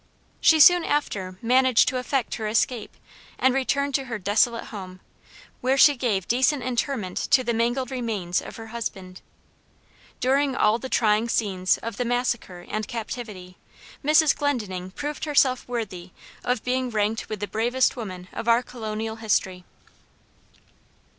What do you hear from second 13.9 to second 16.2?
Mrs. Glendenning proved herself worthy